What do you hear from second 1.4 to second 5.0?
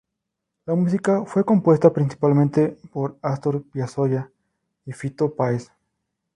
compuesta principalmente por Astor Piazzolla y